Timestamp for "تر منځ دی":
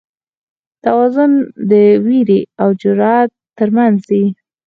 3.57-4.23